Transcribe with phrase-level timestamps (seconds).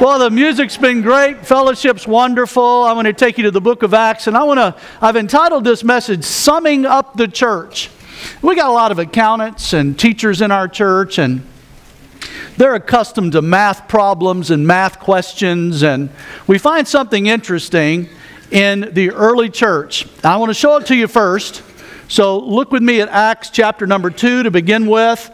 [0.00, 1.44] Well, the music's been great.
[1.44, 2.84] Fellowship's wonderful.
[2.84, 5.16] I'm going to take you to the book of Acts, and I want to, I've
[5.16, 7.90] entitled this message, Summing Up the Church.
[8.40, 11.44] We got a lot of accountants and teachers in our church, and
[12.56, 16.10] they're accustomed to math problems and math questions, and
[16.46, 18.08] we find something interesting
[18.52, 20.06] in the early church.
[20.22, 21.64] I want to show it to you first.
[22.06, 25.28] So look with me at Acts chapter number 2 to begin with,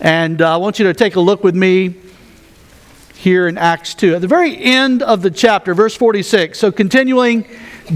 [0.00, 1.96] and uh, I want you to take a look with me
[3.16, 4.14] here in Acts 2.
[4.14, 6.58] At the very end of the chapter, verse 46.
[6.58, 7.46] So continuing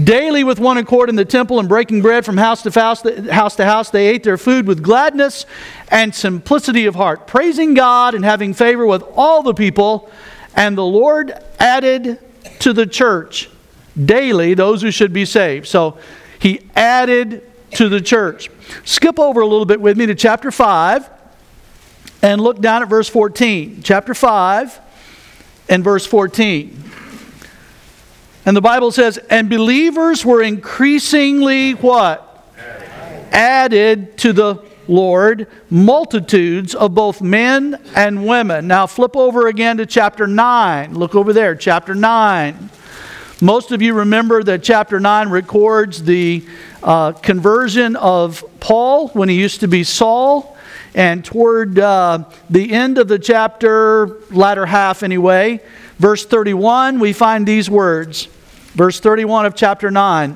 [0.03, 3.55] daily with one accord in the temple and breaking bread from house to house, house
[3.57, 5.45] to house, they ate their food with gladness
[5.89, 10.11] and simplicity of heart, praising God and having favor with all the people.
[10.55, 12.19] And the Lord added
[12.59, 13.49] to the church
[14.03, 15.67] daily those who should be saved.
[15.67, 15.97] So
[16.39, 18.49] he added to the church.
[18.83, 21.09] Skip over a little bit with me to chapter 5
[22.21, 23.81] and look down at verse 14.
[23.83, 24.80] Chapter 5
[25.71, 26.83] and verse 14.
[28.45, 32.27] And the Bible says, and believers were increasingly what?
[33.31, 38.67] Added to the Lord, multitudes of both men and women.
[38.67, 40.93] Now flip over again to chapter 9.
[40.93, 42.69] Look over there, chapter 9.
[43.39, 46.45] Most of you remember that chapter 9 records the
[46.83, 50.50] uh, conversion of Paul when he used to be Saul.
[50.93, 55.61] And toward uh, the end of the chapter, latter half anyway,
[55.97, 58.27] verse 31, we find these words.
[58.73, 60.35] Verse 31 of chapter 9.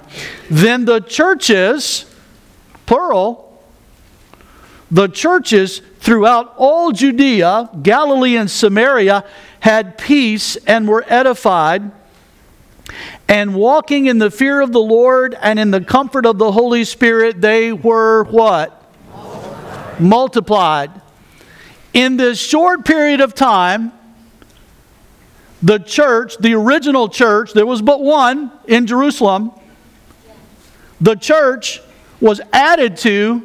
[0.50, 2.06] Then the churches,
[2.86, 3.46] plural,
[4.92, 9.26] the churches throughout all Judea, Galilee, and Samaria
[9.60, 11.92] had peace and were edified.
[13.28, 16.84] And walking in the fear of the Lord and in the comfort of the Holy
[16.84, 18.85] Spirit, they were what?
[20.00, 21.02] Multiplied.
[21.94, 23.92] In this short period of time,
[25.64, 29.52] the church, the original church, there was but one in Jerusalem,
[31.02, 31.82] the church
[32.22, 33.44] was added to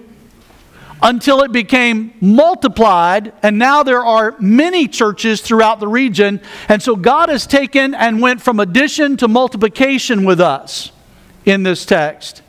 [1.03, 6.41] until it became multiplied, and now there are many churches throughout the region.
[6.69, 10.93] And so God has taken and went from addition to multiplication with us
[11.47, 12.43] in this text.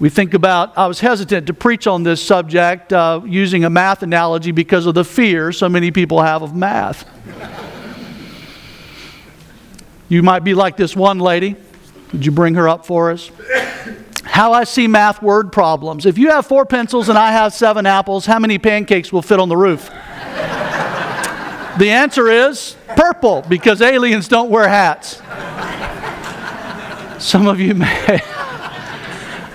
[0.00, 4.02] We think about, I was hesitant to preach on this subject uh, using a math
[4.02, 7.06] analogy because of the fear so many people have of math.
[10.08, 11.54] you might be like this one lady.
[12.12, 13.30] Would you bring her up for us?
[14.24, 16.06] How I see math word problems.
[16.06, 19.38] If you have four pencils and I have seven apples, how many pancakes will fit
[19.38, 19.90] on the roof?
[21.78, 25.20] the answer is purple because aliens don't wear hats.
[27.22, 28.22] Some of you may.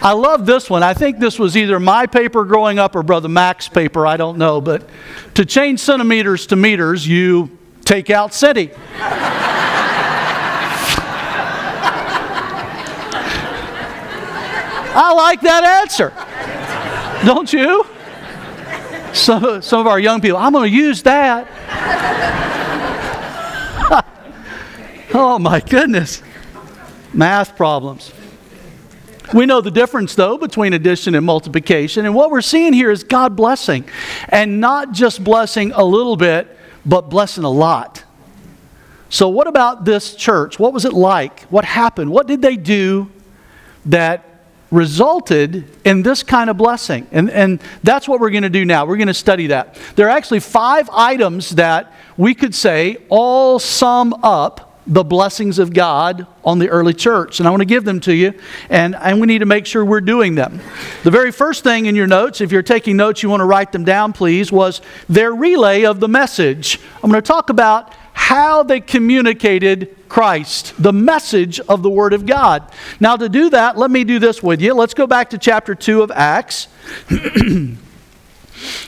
[0.05, 0.83] I love this one.
[0.83, 4.05] I think this was either my paper growing up or Brother Mac's paper.
[4.05, 4.61] I don't know.
[4.61, 4.87] But
[5.33, 8.69] to change centimeters to meters, you take out city.
[14.93, 16.13] I like that answer.
[17.25, 17.87] Don't you?
[19.11, 21.47] Some, some of our young people, I'm going to use that.
[25.15, 26.21] oh my goodness.
[27.11, 28.11] Math problems.
[29.33, 32.05] We know the difference, though, between addition and multiplication.
[32.05, 33.85] And what we're seeing here is God blessing.
[34.29, 36.55] And not just blessing a little bit,
[36.85, 38.03] but blessing a lot.
[39.09, 40.59] So, what about this church?
[40.59, 41.41] What was it like?
[41.43, 42.11] What happened?
[42.11, 43.09] What did they do
[43.85, 44.25] that
[44.71, 47.07] resulted in this kind of blessing?
[47.11, 48.85] And, and that's what we're going to do now.
[48.85, 49.77] We're going to study that.
[49.95, 55.73] There are actually five items that we could say all sum up the blessings of
[55.73, 57.39] God on the early church.
[57.39, 58.33] And I want to give them to you,
[58.69, 60.59] and, and we need to make sure we're doing them.
[61.03, 63.71] The very first thing in your notes, if you're taking notes, you want to write
[63.71, 66.79] them down, please, was their relay of the message.
[67.03, 72.25] I'm going to talk about how they communicated Christ, the message of the Word of
[72.25, 72.71] God.
[72.99, 74.73] Now, to do that, let me do this with you.
[74.73, 76.67] Let's go back to chapter 2 of Acts.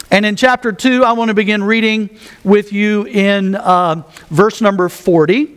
[0.10, 4.88] And in chapter 2, I want to begin reading with you in uh, verse number
[4.88, 5.57] 40.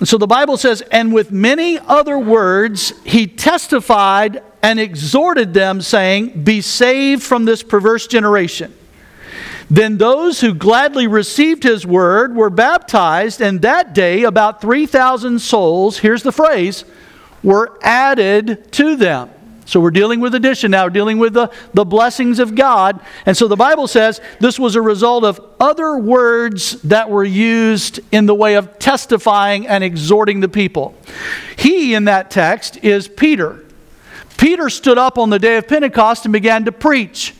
[0.00, 5.80] And so the Bible says, and with many other words, he testified and exhorted them,
[5.82, 8.74] saying, Be saved from this perverse generation.
[9.70, 15.98] Then those who gladly received his word were baptized, and that day about 3,000 souls,
[15.98, 16.84] here's the phrase,
[17.42, 19.30] were added to them.
[19.70, 22.98] So we're dealing with addition now, dealing with the, the blessings of God.
[23.24, 28.00] And so the Bible says this was a result of other words that were used
[28.10, 30.96] in the way of testifying and exhorting the people.
[31.56, 33.64] He in that text is Peter.
[34.36, 37.32] Peter stood up on the day of Pentecost and began to preach.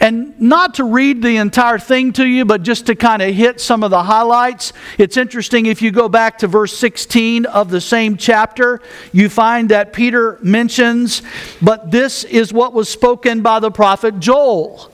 [0.00, 3.60] And not to read the entire thing to you, but just to kind of hit
[3.60, 4.72] some of the highlights.
[4.98, 8.80] It's interesting if you go back to verse 16 of the same chapter,
[9.12, 11.22] you find that Peter mentions,
[11.60, 14.90] but this is what was spoken by the prophet Joel.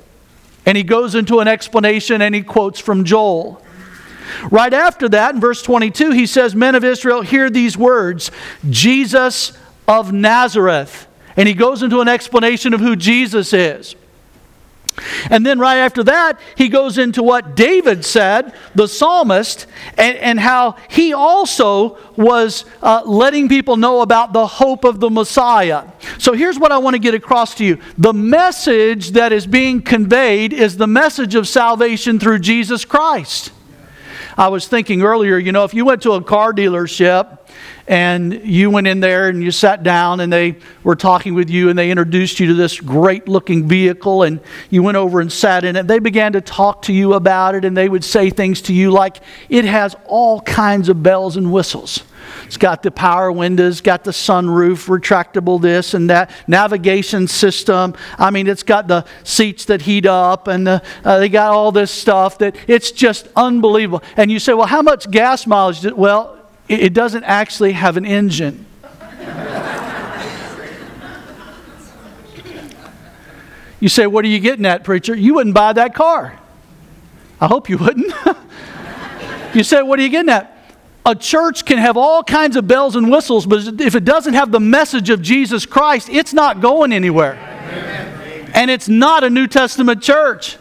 [0.67, 3.63] And he goes into an explanation and he quotes from Joel.
[4.51, 8.31] Right after that, in verse 22, he says, Men of Israel, hear these words
[8.69, 9.53] Jesus
[9.89, 11.07] of Nazareth.
[11.37, 13.97] And he goes into an explanation of who Jesus is.
[15.31, 19.67] And then right after that, he goes into what David said, the psalmist,
[19.97, 25.11] and, and how he also was uh, letting people know about the hope of the
[25.11, 25.85] Messiah.
[26.19, 29.83] So here's what I want to get across to you the message that is being
[29.83, 33.53] conveyed is the message of salvation through Jesus Christ.
[34.37, 37.40] I was thinking earlier, you know, if you went to a car dealership
[37.91, 41.71] and you went in there and you sat down and they were talking with you
[41.71, 44.39] and they introduced you to this great looking vehicle and
[44.71, 45.89] you went over and sat in it.
[45.89, 48.93] They began to talk to you about it and they would say things to you
[48.93, 49.17] like,
[49.49, 52.05] it has all kinds of bells and whistles.
[52.47, 57.97] It's got the power windows, got the sunroof, retractable this and that, navigation system.
[58.19, 61.73] I mean, it's got the seats that heat up, and the, uh, they got all
[61.73, 64.05] this stuff that it's just unbelievable.
[64.17, 65.83] And you say, well, how much gas mileage?
[65.93, 66.40] Well,
[66.71, 68.67] it doesn't actually have an engine.
[73.81, 75.15] You say, What are you getting at, preacher?
[75.15, 76.39] You wouldn't buy that car.
[77.41, 78.13] I hope you wouldn't.
[79.55, 80.57] you say, What are you getting at?
[81.07, 84.53] A church can have all kinds of bells and whistles, but if it doesn't have
[84.53, 87.33] the message of Jesus Christ, it's not going anywhere.
[87.33, 88.51] Amen.
[88.55, 90.59] And it's not a New Testament church.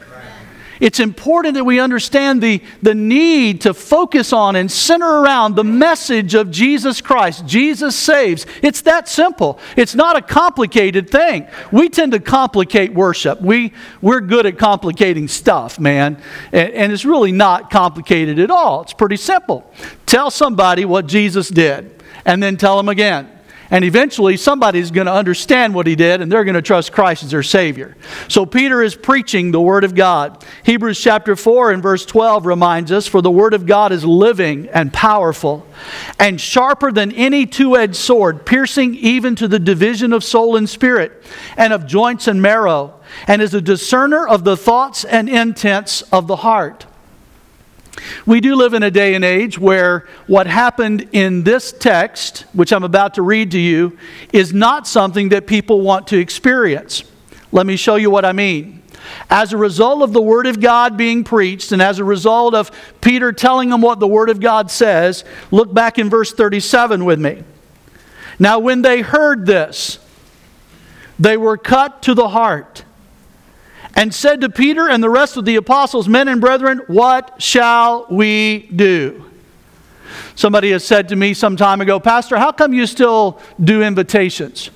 [0.80, 5.64] It's important that we understand the, the need to focus on and center around the
[5.64, 7.46] message of Jesus Christ.
[7.46, 8.46] Jesus saves.
[8.62, 9.60] It's that simple.
[9.76, 11.48] It's not a complicated thing.
[11.72, 13.42] We tend to complicate worship.
[13.42, 16.22] We, we're good at complicating stuff, man.
[16.52, 18.82] And, and it's really not complicated at all.
[18.82, 19.72] It's pretty simple.
[20.06, 23.39] Tell somebody what Jesus did, and then tell them again.
[23.72, 27.24] And eventually, somebody's going to understand what he did and they're going to trust Christ
[27.24, 27.96] as their Savior.
[28.28, 30.44] So, Peter is preaching the Word of God.
[30.64, 34.68] Hebrews chapter 4 and verse 12 reminds us For the Word of God is living
[34.70, 35.68] and powerful
[36.18, 40.68] and sharper than any two edged sword, piercing even to the division of soul and
[40.68, 41.24] spirit
[41.56, 46.26] and of joints and marrow, and is a discerner of the thoughts and intents of
[46.26, 46.88] the heart.
[48.26, 52.72] We do live in a day and age where what happened in this text, which
[52.72, 53.98] I'm about to read to you,
[54.34, 57.04] is not something that people want to experience.
[57.52, 58.84] Let me show you what I mean.
[59.30, 62.72] As a result of the Word of God being preached, and as a result of
[63.02, 67.20] Peter telling them what the Word of God says, look back in verse 37 with
[67.20, 67.44] me.
[68.38, 70.00] Now, when they heard this,
[71.18, 72.84] they were cut to the heart
[73.96, 78.08] and said to Peter and the rest of the apostles, Men and brethren, what shall
[78.10, 79.26] we do?
[80.36, 84.70] Somebody has said to me some time ago, Pastor, how come you still do invitations?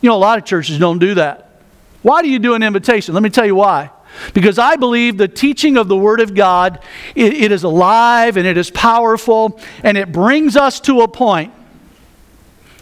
[0.00, 1.62] You know, a lot of churches don't do that.
[2.02, 3.14] Why do you do an invitation?
[3.14, 3.90] Let me tell you why.
[4.34, 6.82] Because I believe the teaching of the Word of God,
[7.14, 11.52] it, it is alive and it is powerful, and it brings us to a point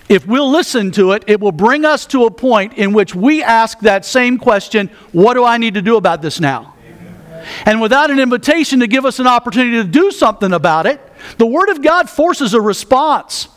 [0.09, 3.43] if we'll listen to it, it will bring us to a point in which we
[3.43, 6.75] ask that same question what do I need to do about this now?
[7.65, 11.01] And without an invitation to give us an opportunity to do something about it,
[11.39, 13.49] the Word of God forces a response.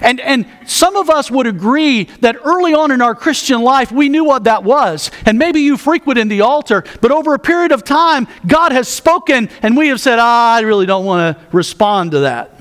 [0.00, 4.08] And, and some of us would agree that early on in our Christian life, we
[4.08, 5.10] knew what that was.
[5.26, 9.48] And maybe you frequented the altar, but over a period of time, God has spoken,
[9.62, 12.53] and we have said, ah, I really don't want to respond to that.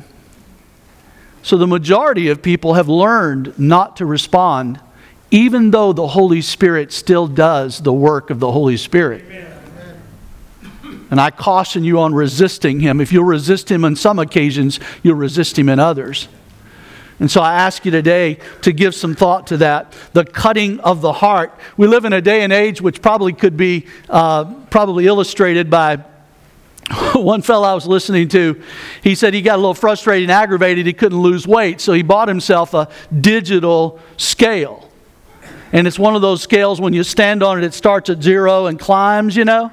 [1.43, 4.79] So the majority of people have learned not to respond,
[5.29, 9.25] even though the Holy Spirit still does the work of the Holy Spirit.
[11.11, 13.01] And I caution you on resisting Him.
[13.01, 16.29] If you'll resist Him on some occasions, you'll resist Him in others.
[17.19, 21.01] And so I ask you today to give some thought to that the cutting of
[21.01, 21.53] the heart.
[21.75, 26.03] We live in a day and age which probably could be uh, probably illustrated by
[27.15, 28.61] one fellow I was listening to,
[29.01, 30.85] he said he got a little frustrated and aggravated.
[30.85, 34.89] He couldn't lose weight, so he bought himself a digital scale.
[35.71, 38.67] And it's one of those scales when you stand on it, it starts at zero
[38.67, 39.71] and climbs, you know?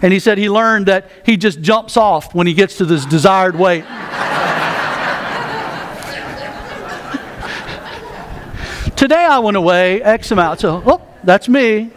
[0.00, 3.04] And he said he learned that he just jumps off when he gets to this
[3.06, 3.84] desired weight.
[8.96, 11.90] Today I went away X amount, so, oh, that's me.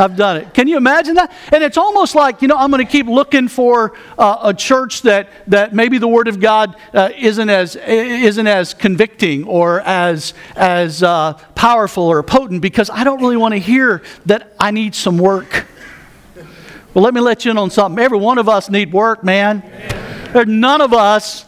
[0.00, 0.54] I've done it.
[0.54, 1.30] Can you imagine that?
[1.52, 5.02] And it's almost like, you know, I'm going to keep looking for uh, a church
[5.02, 10.32] that, that maybe the Word of God uh, isn't, as, isn't as convicting or as,
[10.56, 14.94] as uh, powerful or potent because I don't really want to hear that I need
[14.94, 15.66] some work.
[16.94, 18.02] Well, let me let you in on something.
[18.02, 19.62] Every one of us need work, man.
[20.32, 21.44] There's none of us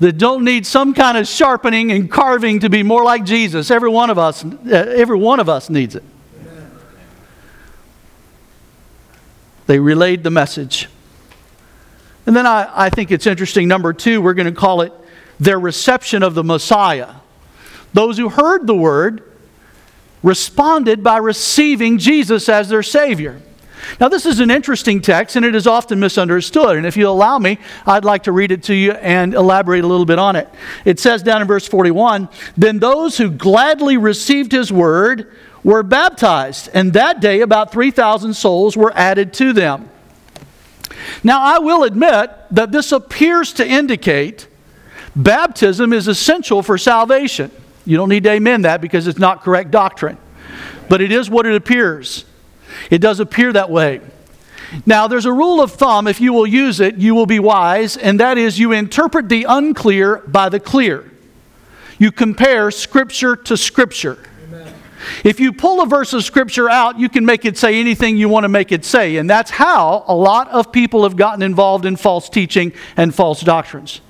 [0.00, 3.70] that don't need some kind of sharpening and carving to be more like Jesus.
[3.70, 6.04] Every one of us, uh, every one of us needs it.
[9.70, 10.88] They relayed the message.
[12.26, 14.92] And then I, I think it's interesting, number two, we're going to call it
[15.38, 17.14] their reception of the Messiah.
[17.92, 19.22] Those who heard the word
[20.24, 23.40] responded by receiving Jesus as their Savior.
[24.00, 26.76] Now, this is an interesting text, and it is often misunderstood.
[26.76, 29.86] And if you allow me, I'd like to read it to you and elaborate a
[29.86, 30.48] little bit on it.
[30.84, 36.70] It says down in verse 41 Then those who gladly received his word were baptized,
[36.72, 39.90] and that day about 3,000 souls were added to them.
[41.22, 44.46] Now, I will admit that this appears to indicate
[45.14, 47.50] baptism is essential for salvation.
[47.84, 50.18] You don't need to amen that because it's not correct doctrine.
[50.88, 52.24] But it is what it appears.
[52.90, 54.00] It does appear that way.
[54.86, 57.96] Now, there's a rule of thumb, if you will use it, you will be wise,
[57.96, 61.10] and that is you interpret the unclear by the clear.
[61.98, 64.18] You compare Scripture to Scripture.
[65.24, 68.28] If you pull a verse of Scripture out, you can make it say anything you
[68.28, 69.16] want to make it say.
[69.16, 73.40] And that's how a lot of people have gotten involved in false teaching and false
[73.40, 74.00] doctrines.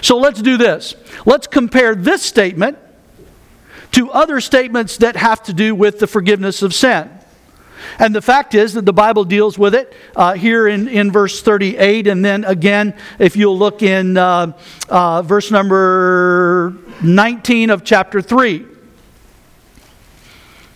[0.00, 0.94] So let's do this.
[1.26, 2.78] Let's compare this statement
[3.92, 7.10] to other statements that have to do with the forgiveness of sin.
[7.98, 11.42] And the fact is that the Bible deals with it uh, here in, in verse
[11.42, 12.06] 38.
[12.06, 14.52] And then again, if you'll look in uh,
[14.88, 18.66] uh, verse number 19 of chapter 3.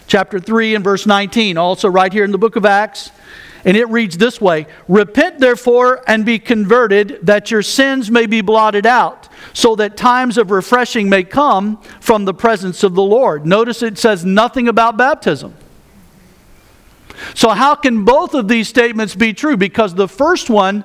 [0.06, 3.10] Chapter 3 and verse 19, also right here in the book of Acts.
[3.64, 8.40] And it reads this way Repent therefore and be converted, that your sins may be
[8.40, 13.44] blotted out, so that times of refreshing may come from the presence of the Lord.
[13.44, 15.54] Notice it says nothing about baptism.
[17.34, 19.56] So, how can both of these statements be true?
[19.56, 20.84] Because the first one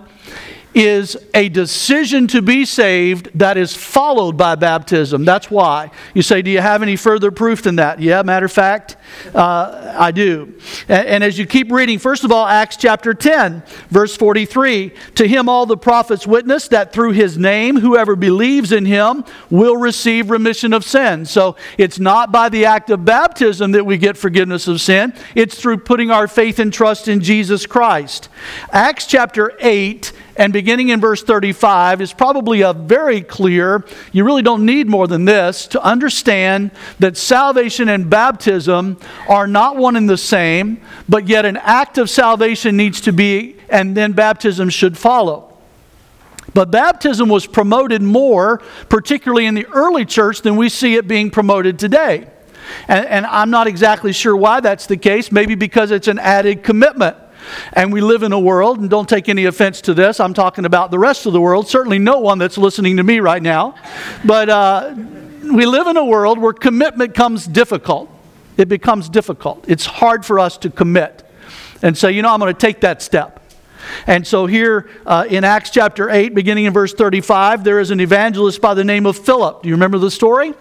[0.74, 5.25] is a decision to be saved that is followed by baptism.
[5.25, 5.92] That's why.
[6.13, 8.00] You say, Do you have any further proof than that?
[8.00, 8.96] Yeah, matter of fact,
[9.34, 10.53] uh, I do.
[10.88, 15.27] And, and, as you keep reading, first of all, Acts chapter 10, verse 43 To
[15.27, 20.30] him all the prophets witness that through his name, whoever believes in him will receive
[20.30, 21.25] remission of sin.
[21.25, 25.60] So it's not by the act of baptism that we get forgiveness of sin, it's
[25.60, 28.30] through putting our faith and trust in Jesus Christ.
[28.72, 34.41] Acts chapter 8 and beginning in verse 35 is probably a very clear, you really
[34.41, 40.10] don't need more than this to understand that salvation and baptism are not one and
[40.10, 44.98] the same, but yet an act of salvation needs to be, and then baptism should
[44.98, 45.51] follow.
[46.53, 51.31] But baptism was promoted more, particularly in the early church, than we see it being
[51.31, 52.27] promoted today.
[52.88, 55.31] And, and, I'm not exactly sure why that's the case.
[55.31, 57.17] Maybe because it's an added commitment.
[57.74, 60.65] And we live in a world, and don't take any offense to this, I'm talking
[60.65, 63.75] about the rest of the world, certainly no one that's listening to me right now.
[64.24, 64.93] But uh,
[65.51, 68.10] we live in a world where commitment comes difficult.
[68.58, 69.65] It becomes difficult.
[69.67, 71.24] It's hard for us to commit
[71.81, 73.40] and say, you know, I'm going to take that step.
[74.07, 78.00] And so here uh, in Acts chapter 8, beginning in verse 35, there is an
[78.00, 79.63] evangelist by the name of Philip.
[79.63, 80.53] Do you remember the story?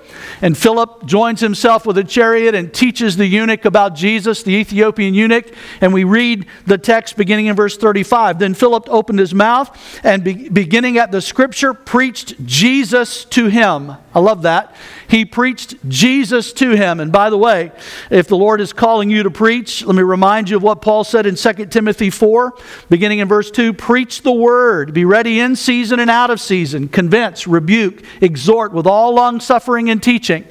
[0.43, 5.15] And Philip joins himself with a chariot and teaches the eunuch about Jesus, the Ethiopian
[5.15, 5.47] eunuch.
[5.81, 8.39] And we read the text beginning in verse 35.
[8.39, 13.93] Then Philip opened his mouth and be- beginning at the scripture, preached Jesus to him.
[14.15, 14.75] I love that.
[15.11, 17.01] He preached Jesus to him.
[17.01, 17.73] And by the way,
[18.11, 21.03] if the Lord is calling you to preach, let me remind you of what Paul
[21.03, 22.55] said in 2 Timothy 4,
[22.89, 26.89] beginning in verse 2 Preach the word, be ready in season and out of season,
[26.89, 30.47] convince, rebuke, exhort with all long suffering and teaching.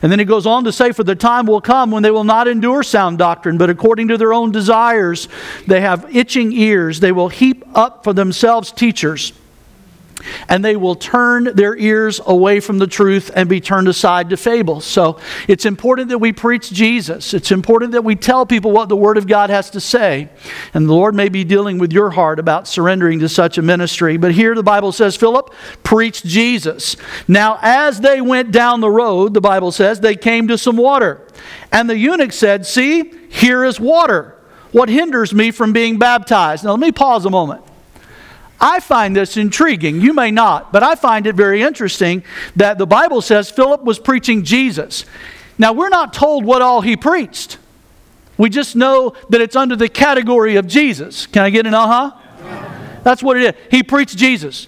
[0.00, 2.24] And then he goes on to say, For the time will come when they will
[2.24, 5.28] not endure sound doctrine, but according to their own desires,
[5.66, 7.00] they have itching ears.
[7.00, 9.32] They will heap up for themselves teachers
[10.48, 14.36] and they will turn their ears away from the truth and be turned aside to
[14.36, 14.84] fables.
[14.84, 17.34] So it's important that we preach Jesus.
[17.34, 20.28] It's important that we tell people what the Word of God has to say.
[20.74, 24.16] And the Lord may be dealing with your heart about surrendering to such a ministry.
[24.16, 26.96] But here the Bible says Philip preach Jesus.
[27.26, 31.26] Now, as they went down the road, the Bible says, they came to some water.
[31.70, 34.34] And the eunuch said, See, here is water.
[34.72, 36.64] What hinders me from being baptized?
[36.64, 37.62] Now, let me pause a moment.
[38.60, 40.00] I find this intriguing.
[40.00, 42.24] You may not, but I find it very interesting
[42.56, 45.04] that the Bible says Philip was preaching Jesus.
[45.58, 47.58] Now, we're not told what all he preached.
[48.36, 51.26] We just know that it's under the category of Jesus.
[51.26, 53.00] Can I get an uh huh?
[53.02, 53.62] That's what it is.
[53.70, 54.66] He preached Jesus.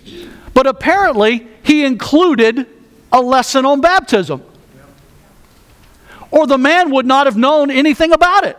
[0.55, 2.67] But apparently, he included
[3.13, 4.43] a lesson on baptism.
[6.31, 8.57] Or the man would not have known anything about it.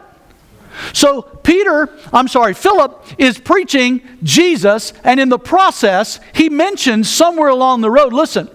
[0.93, 7.49] So, Peter, I'm sorry, Philip is preaching Jesus, and in the process, he mentions somewhere
[7.49, 8.49] along the road listen,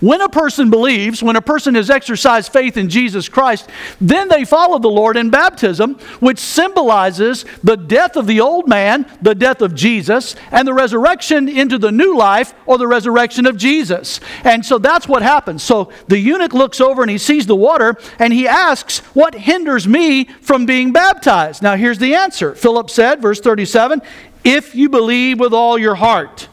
[0.00, 3.68] when a person believes, when a person has exercised faith in Jesus Christ,
[4.00, 9.06] then they follow the Lord in baptism, which symbolizes the death of the old man,
[9.20, 13.56] the death of Jesus, and the resurrection into the new life or the resurrection of
[13.56, 14.20] Jesus.
[14.42, 15.62] And so that's what happens.
[15.62, 19.86] So the eunuch looks over and he sees the water and he asks, What hinders
[19.86, 21.62] me from being baptized?
[21.62, 22.54] Now here's the answer.
[22.54, 24.00] Philip said, verse 37,
[24.44, 26.48] If you believe with all your heart,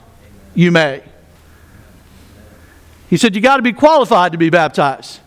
[0.53, 1.03] you may.
[3.09, 5.19] He said, You got to be qualified to be baptized.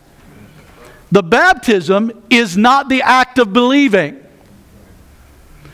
[1.13, 4.25] The baptism is not the act of believing.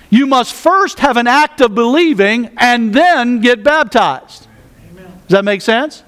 [0.08, 4.46] You must first have an act of believing and then get baptized.
[4.94, 6.04] Does that make sense?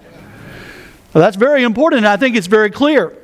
[1.12, 3.14] Well, that's very important, and I think it's very clear.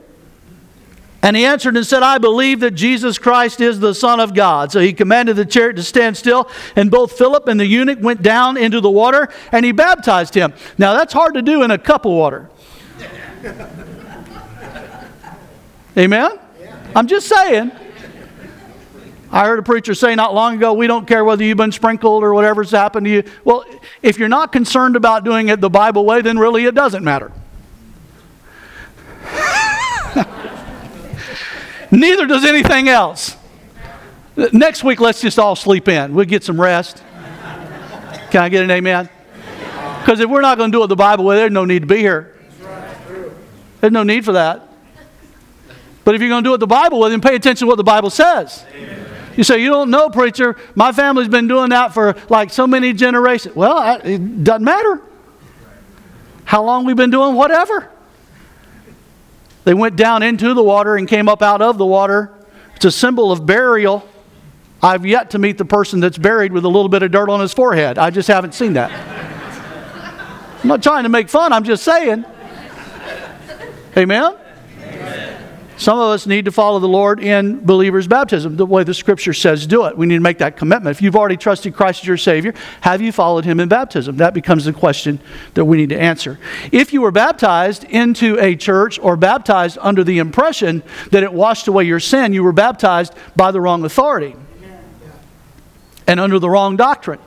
[1.23, 4.73] And he answered and said, I believe that Jesus Christ is the Son of God.
[4.73, 8.21] So he commanded the chariot to stand still, and both Philip and the eunuch went
[8.21, 10.53] down into the water, and he baptized him.
[10.77, 12.51] Now, that's hard to do in a cup of water.
[15.97, 16.31] Amen?
[16.97, 17.71] I'm just saying.
[19.31, 22.23] I heard a preacher say not long ago, we don't care whether you've been sprinkled
[22.23, 23.25] or whatever's happened to you.
[23.45, 23.65] Well,
[24.01, 27.33] if you're not concerned about doing it the Bible way, then really it doesn't matter.
[31.91, 33.37] Neither does anything else.
[34.53, 36.15] Next week, let's just all sleep in.
[36.15, 37.03] We'll get some rest.
[38.31, 39.09] Can I get an amen?
[40.01, 41.87] Because if we're not going to do it the Bible way, there's no need to
[41.87, 42.34] be here.
[43.85, 44.67] There's no need for that.
[46.05, 47.77] But if you're going to do it the Bible way, then pay attention to what
[47.77, 48.65] the Bible says.
[48.75, 49.07] Amen.
[49.37, 50.57] You say, You don't know, preacher.
[50.75, 53.55] My family's been doing that for like so many generations.
[53.55, 55.03] Well, it doesn't matter.
[56.47, 57.91] How long we've been doing whatever.
[59.65, 62.33] They went down into the water and came up out of the water.
[62.77, 64.09] It's a symbol of burial.
[64.83, 67.41] I've yet to meet the person that's buried with a little bit of dirt on
[67.41, 67.99] his forehead.
[67.99, 68.91] I just haven't seen that.
[70.63, 72.25] I'm not trying to make fun, I'm just saying.
[73.97, 74.35] Amen?
[75.77, 79.33] Some of us need to follow the Lord in believers' baptism, the way the scripture
[79.33, 79.99] says do it.
[79.99, 80.97] We need to make that commitment.
[80.97, 84.17] If you've already trusted Christ as your Savior, have you followed Him in baptism?
[84.19, 85.19] That becomes the question
[85.55, 86.39] that we need to answer.
[86.71, 91.67] If you were baptized into a church or baptized under the impression that it washed
[91.67, 94.37] away your sin, you were baptized by the wrong authority
[96.07, 97.21] and under the wrong doctrine.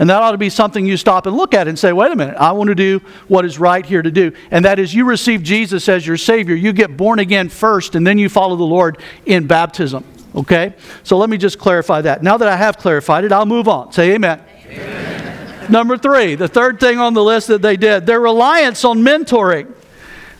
[0.00, 2.16] And that ought to be something you stop and look at and say, wait a
[2.16, 4.32] minute, I want to do what is right here to do.
[4.50, 6.54] And that is you receive Jesus as your Savior.
[6.54, 10.02] You get born again first, and then you follow the Lord in baptism.
[10.34, 10.72] Okay?
[11.02, 12.22] So let me just clarify that.
[12.22, 13.92] Now that I have clarified it, I'll move on.
[13.92, 14.40] Say amen.
[14.64, 15.70] amen.
[15.70, 19.70] Number three, the third thing on the list that they did, their reliance on mentoring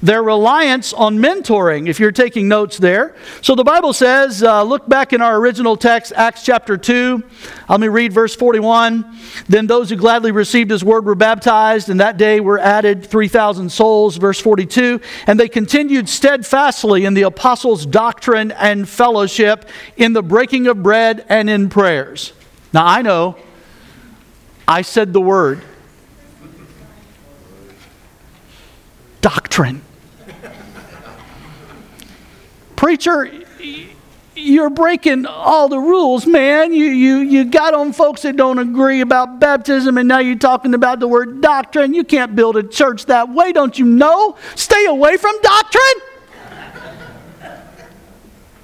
[0.03, 3.15] their reliance on mentoring, if you're taking notes there.
[3.43, 7.23] So the Bible says, uh, look back in our original text, Acts chapter 2.
[7.69, 9.19] Let me read verse 41.
[9.49, 13.71] Then those who gladly received his word were baptized, and that day were added 3,000
[13.71, 15.01] souls, verse 42.
[15.27, 21.27] And they continued steadfastly in the apostles' doctrine and fellowship, in the breaking of bread
[21.29, 22.33] and in prayers.
[22.73, 23.37] Now I know
[24.67, 25.63] I said the word
[29.21, 29.83] doctrine.
[32.81, 33.31] Preacher,
[34.35, 36.73] you're breaking all the rules, man.
[36.73, 40.73] You, you, you got on folks that don't agree about baptism, and now you're talking
[40.73, 41.93] about the word doctrine.
[41.93, 44.39] You can't build a church that way, don't you know?
[44.55, 45.83] Stay away from doctrine.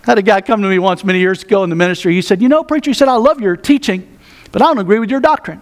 [0.05, 2.15] Had a guy come to me once many years ago in the ministry.
[2.15, 4.19] He said, You know, preacher, he said, I love your teaching,
[4.51, 5.61] but I don't agree with your doctrine.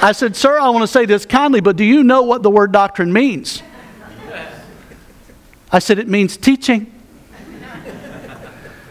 [0.00, 2.50] I said, Sir, I want to say this kindly, but do you know what the
[2.50, 3.62] word doctrine means?
[5.70, 6.92] I said, It means teaching.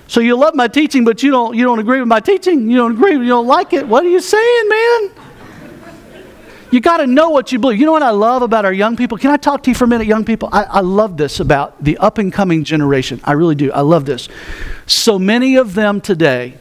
[0.08, 2.70] So you love my teaching, but you don't, you don't agree with my teaching.
[2.70, 3.88] You don't agree, you don't like it.
[3.88, 5.12] What are you saying, man?
[6.72, 7.80] You got to know what you believe.
[7.80, 9.17] You know what I love about our young people?
[9.17, 10.50] Can I talk to you for a minute, young people?
[10.52, 13.22] I, I love this about the up and coming generation.
[13.24, 13.72] I really do.
[13.72, 14.28] I love this.
[14.86, 16.58] So many of them today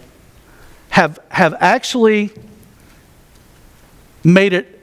[0.91, 2.33] have, have actually
[4.27, 4.81] made it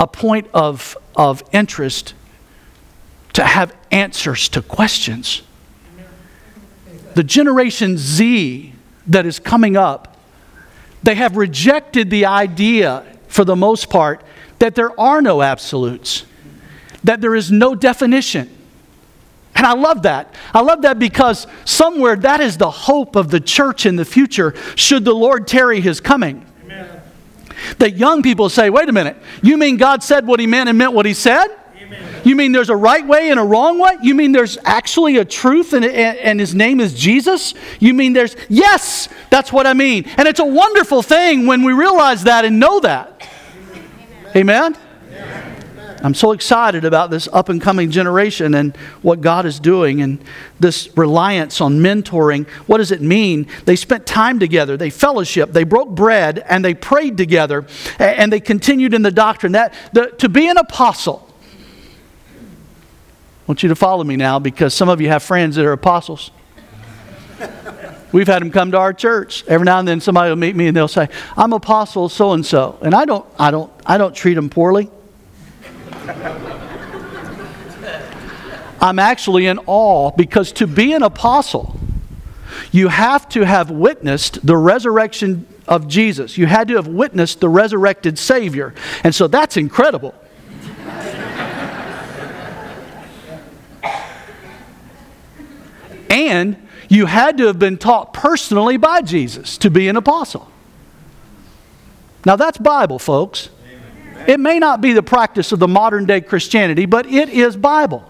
[0.00, 2.14] a point of, of interest
[3.34, 5.42] to have answers to questions.
[7.14, 8.72] The Generation Z
[9.08, 10.16] that is coming up,
[11.02, 14.24] they have rejected the idea, for the most part,
[14.60, 16.24] that there are no absolutes,
[17.04, 18.48] that there is no definition.
[19.54, 20.34] And I love that.
[20.54, 24.54] I love that because somewhere that is the hope of the church in the future,
[24.74, 26.46] should the Lord tarry his coming.
[27.78, 30.78] That young people say, wait a minute, you mean God said what he meant and
[30.78, 31.48] meant what he said?
[31.76, 32.20] Amen.
[32.24, 33.96] You mean there's a right way and a wrong way?
[34.02, 37.54] You mean there's actually a truth and, and his name is Jesus?
[37.80, 40.04] You mean there's, yes, that's what I mean.
[40.16, 43.28] And it's a wonderful thing when we realize that and know that.
[44.34, 44.76] Amen?
[46.04, 50.22] I'm so excited about this up and coming generation and what God is doing and
[50.58, 52.48] this reliance on mentoring.
[52.66, 53.46] What does it mean?
[53.66, 57.66] They spent time together, they fellowship, they broke bread, and they prayed together,
[58.00, 59.52] and they continued in the doctrine.
[59.52, 61.28] That the, to be an apostle.
[61.80, 65.72] I want you to follow me now because some of you have friends that are
[65.72, 66.32] apostles.
[68.10, 69.44] We've had them come to our church.
[69.46, 72.44] Every now and then somebody will meet me and they'll say, "I'm apostle so and
[72.44, 74.90] so." And I don't I don't I don't treat them poorly.
[78.80, 81.78] I'm actually in awe because to be an apostle,
[82.72, 86.36] you have to have witnessed the resurrection of Jesus.
[86.36, 88.74] You had to have witnessed the resurrected Savior.
[89.04, 90.14] And so that's incredible.
[96.10, 100.50] and you had to have been taught personally by Jesus to be an apostle.
[102.26, 103.48] Now that's Bible, folks.
[104.26, 108.08] It may not be the practice of the modern day Christianity, but it is Bible.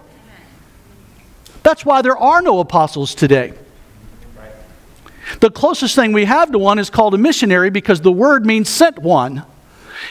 [1.63, 3.53] That's why there are no apostles today.
[5.39, 8.69] The closest thing we have to one is called a missionary because the word means
[8.69, 9.43] sent one.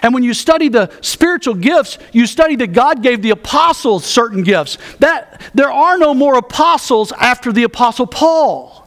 [0.02, 4.42] And when you study the spiritual gifts, you study that God gave the apostles certain
[4.42, 4.78] gifts.
[5.00, 8.81] That there are no more apostles after the apostle Paul.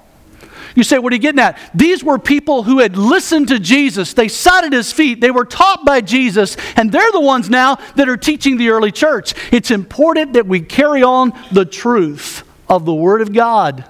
[0.75, 1.57] You say, what are you getting at?
[1.73, 4.13] These were people who had listened to Jesus.
[4.13, 5.21] They sat at his feet.
[5.21, 6.57] They were taught by Jesus.
[6.75, 9.33] And they're the ones now that are teaching the early church.
[9.53, 13.85] It's important that we carry on the truth of the Word of God.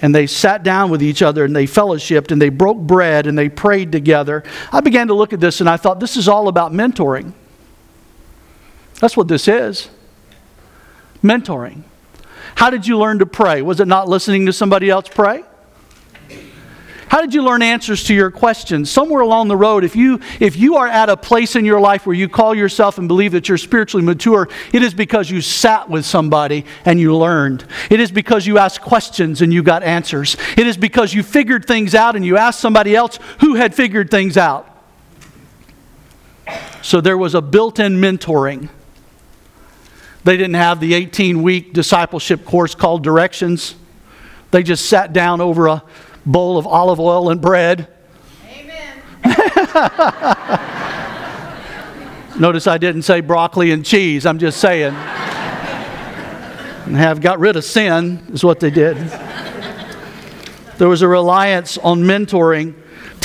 [0.00, 3.36] And they sat down with each other and they fellowshipped and they broke bread and
[3.36, 4.44] they prayed together.
[4.72, 7.32] I began to look at this and I thought, this is all about mentoring.
[9.00, 9.90] That's what this is
[11.22, 11.82] mentoring.
[12.58, 13.62] How did you learn to pray?
[13.62, 15.44] Was it not listening to somebody else pray?
[17.06, 18.90] How did you learn answers to your questions?
[18.90, 22.04] Somewhere along the road, if you, if you are at a place in your life
[22.04, 25.88] where you call yourself and believe that you're spiritually mature, it is because you sat
[25.88, 27.64] with somebody and you learned.
[27.90, 30.36] It is because you asked questions and you got answers.
[30.56, 34.10] It is because you figured things out and you asked somebody else who had figured
[34.10, 34.68] things out.
[36.82, 38.68] So there was a built in mentoring.
[40.24, 43.74] They didn't have the 18 week discipleship course called Directions.
[44.50, 45.82] They just sat down over a
[46.26, 47.88] bowl of olive oil and bread.
[48.50, 49.02] Amen.
[52.38, 54.26] Notice I didn't say broccoli and cheese.
[54.26, 54.94] I'm just saying.
[56.86, 58.96] and have got rid of sin, is what they did.
[60.78, 62.74] There was a reliance on mentoring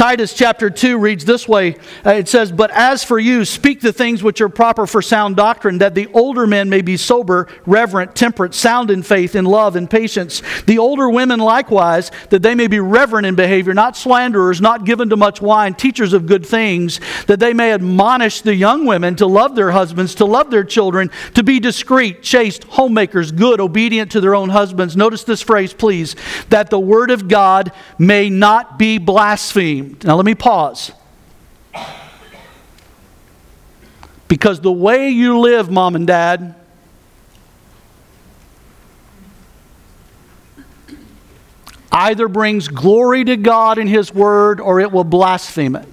[0.03, 3.93] Titus chapter 2 reads this way uh, It says, But as for you, speak the
[3.93, 8.13] things which are proper for sound doctrine, that the older men may be sober, reverent,
[8.13, 10.41] temperate, sound in faith, in love, in patience.
[10.65, 15.07] The older women likewise, that they may be reverent in behavior, not slanderers, not given
[15.07, 19.25] to much wine, teachers of good things, that they may admonish the young women to
[19.25, 24.19] love their husbands, to love their children, to be discreet, chaste, homemakers, good, obedient to
[24.19, 24.97] their own husbands.
[24.97, 26.17] Notice this phrase, please,
[26.49, 29.92] that the word of God may not be blasphemed.
[30.03, 30.91] Now, let me pause.
[34.27, 36.55] Because the way you live, mom and dad,
[41.91, 45.87] either brings glory to God in His Word or it will blaspheme it.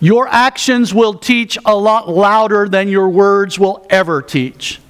[0.00, 4.80] Your actions will teach a lot louder than your words will ever teach.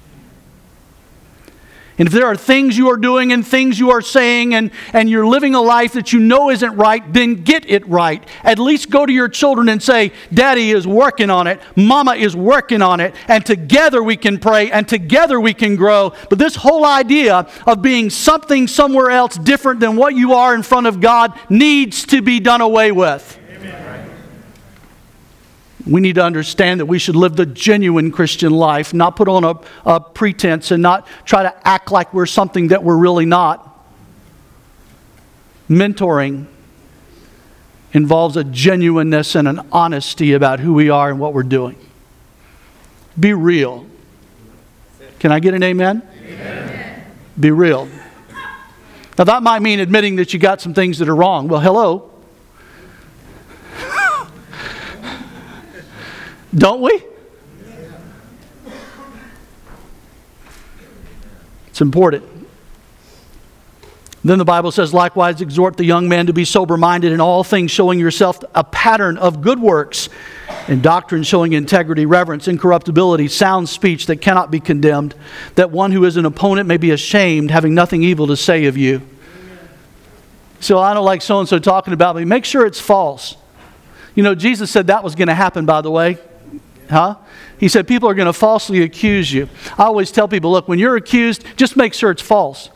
[1.99, 5.09] And if there are things you are doing and things you are saying and, and
[5.09, 8.25] you're living a life that you know isn't right, then get it right.
[8.43, 12.35] At least go to your children and say, Daddy is working on it, Mama is
[12.35, 16.13] working on it, and together we can pray and together we can grow.
[16.29, 20.63] But this whole idea of being something somewhere else different than what you are in
[20.63, 23.38] front of God needs to be done away with.
[25.89, 29.43] We need to understand that we should live the genuine Christian life, not put on
[29.43, 33.65] a, a pretense and not try to act like we're something that we're really not.
[35.67, 36.45] Mentoring
[37.91, 41.75] involves a genuineness and an honesty about who we are and what we're doing.
[43.19, 43.87] Be real.
[45.17, 46.07] Can I get an amen?
[46.23, 47.11] amen?
[47.39, 47.89] Be real.
[49.17, 51.47] Now, that might mean admitting that you got some things that are wrong.
[51.47, 52.11] Well, hello.
[56.55, 57.03] Don't we?
[61.67, 62.23] It's important.
[64.21, 67.43] Then the Bible says, likewise, exhort the young man to be sober minded in all
[67.43, 70.09] things, showing yourself a pattern of good works,
[70.67, 75.15] in doctrine showing integrity, reverence, incorruptibility, sound speech that cannot be condemned,
[75.55, 78.75] that one who is an opponent may be ashamed, having nothing evil to say of
[78.75, 79.01] you.
[80.59, 82.25] So I don't like so and so talking about me.
[82.25, 83.37] Make sure it's false.
[84.15, 86.17] You know, Jesus said that was going to happen, by the way.
[86.89, 87.15] Huh?
[87.59, 89.47] He said people are going to falsely accuse you.
[89.77, 92.69] I always tell people look, when you're accused, just make sure it's false.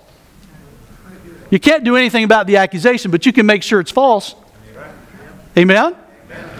[1.50, 4.36] You can't do anything about the accusation, but you can make sure it's false.
[5.58, 5.96] Amen?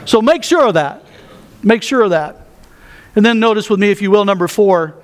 [0.06, 1.04] So make sure of that.
[1.62, 2.46] Make sure of that.
[3.16, 4.96] And then notice with me, if you will, number four,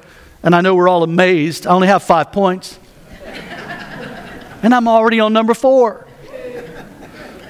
[0.42, 1.68] and I know we're all amazed.
[1.68, 2.80] I only have five points.
[4.64, 6.08] and I'm already on number four.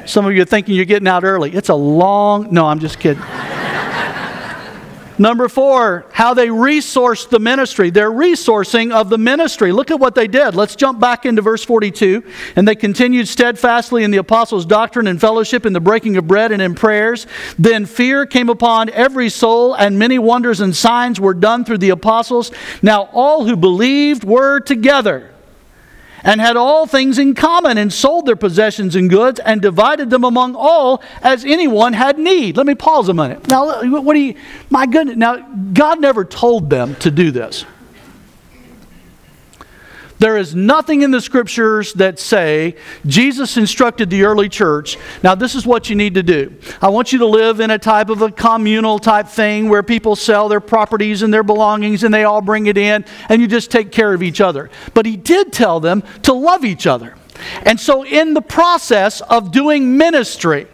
[0.05, 1.53] Some of you are thinking you're getting out early.
[1.53, 3.23] It's a long, no, I'm just kidding.
[5.19, 7.89] Number four, how they resourced the ministry.
[7.89, 9.73] Their resourcing of the ministry.
[9.73, 10.55] Look at what they did.
[10.55, 12.23] Let's jump back into verse 42.
[12.55, 16.53] And they continued steadfastly in the apostles' doctrine and fellowship, in the breaking of bread
[16.53, 17.27] and in prayers.
[17.57, 21.89] Then fear came upon every soul, and many wonders and signs were done through the
[21.89, 22.51] apostles.
[22.81, 25.31] Now all who believed were together
[26.23, 30.23] and had all things in common, and sold their possessions and goods, and divided them
[30.23, 32.57] among all as anyone had need.
[32.57, 33.47] Let me pause a minute.
[33.47, 34.35] Now, what do you,
[34.69, 35.37] my goodness, now,
[35.73, 37.65] God never told them to do this.
[40.19, 44.97] There is nothing in the scriptures that say Jesus instructed the early church.
[45.23, 46.53] Now, this is what you need to do.
[46.81, 50.17] I want you to live in a type of a communal type thing where people
[50.17, 53.71] sell their properties and their belongings and they all bring it in and you just
[53.71, 54.69] take care of each other.
[54.93, 57.15] But he did tell them to love each other.
[57.63, 60.67] And so, in the process of doing ministry,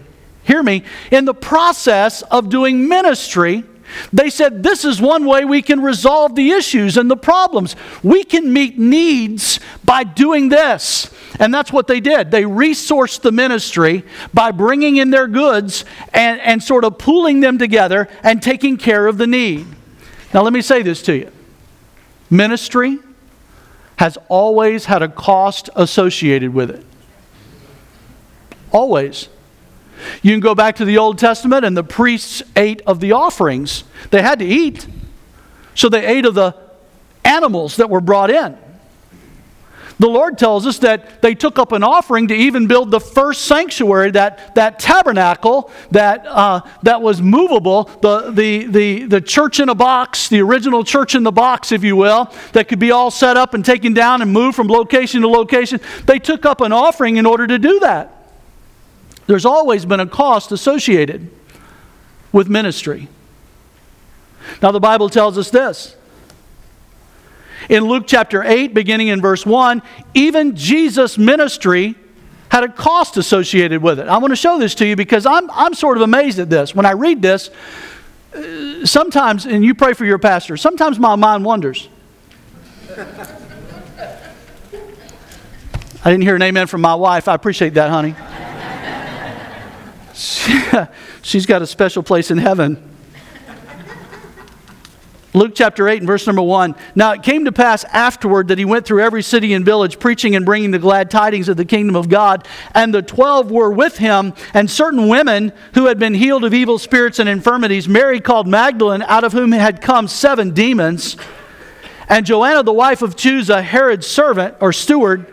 [0.44, 3.64] hear me, in the process of doing ministry,
[4.12, 7.76] they said, This is one way we can resolve the issues and the problems.
[8.04, 11.10] We can meet needs by doing this.
[11.40, 12.32] And that's what they did.
[12.32, 17.58] They resourced the ministry by bringing in their goods and, and sort of pooling them
[17.58, 19.66] together and taking care of the need.
[20.34, 21.32] Now, let me say this to you
[22.30, 23.00] ministry
[23.98, 26.86] has always had a cost associated with it.
[28.72, 29.30] Always.
[30.22, 33.84] You can go back to the Old Testament, and the priests ate of the offerings.
[34.12, 34.88] They had to eat.
[35.76, 36.56] So they ate of the
[37.24, 38.58] animals that were brought in.
[39.98, 43.46] The Lord tells us that they took up an offering to even build the first
[43.46, 49.70] sanctuary, that, that tabernacle that, uh, that was movable, the, the, the, the church in
[49.70, 53.10] a box, the original church in the box, if you will, that could be all
[53.10, 55.80] set up and taken down and moved from location to location.
[56.06, 58.15] They took up an offering in order to do that.
[59.28, 61.30] There's always been a cost associated
[62.32, 63.08] with ministry.
[64.62, 65.96] Now, the Bible tells us this.
[67.70, 69.82] In Luke chapter 8, beginning in verse 1,
[70.14, 71.96] even Jesus' ministry
[72.50, 74.08] had a cost associated with it.
[74.08, 76.76] I want to show this to you because I'm, I'm sort of amazed at this.
[76.76, 77.50] When I read this,
[78.36, 81.90] uh, sometimes, and you pray for your pastor, sometimes my mind wanders.
[86.04, 87.28] I didn't hear an amen from my wife.
[87.28, 88.14] I appreciate that, honey.
[91.22, 92.92] she's got a special place in heaven.
[95.36, 96.76] Luke chapter 8 and verse number 1.
[96.96, 100.34] Now it came to pass afterward that he went through every city and village, preaching
[100.34, 102.48] and bringing the glad tidings of the kingdom of God.
[102.74, 106.80] And the twelve were with him, and certain women who had been healed of evil
[106.80, 111.18] spirits and infirmities, Mary called Magdalene, out of whom had come seven demons,
[112.08, 115.26] and Joanna, the wife of Chuza, Herod's servant or steward,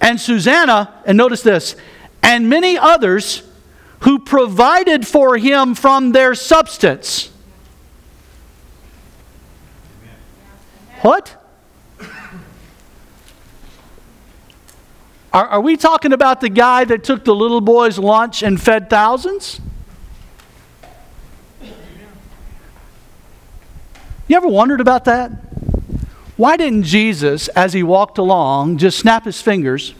[0.00, 1.76] and Susanna, and notice this,
[2.22, 3.42] and many others
[4.04, 7.32] who provided for him from their substance.
[11.00, 11.34] What?
[15.32, 18.90] Are, are, we talking about the guy that took the little boy's lunch and fed
[18.90, 19.58] thousands?
[24.28, 25.30] You ever wondered about that?
[26.36, 29.94] Why didn't Jesus, as he walked along, just snap his fingers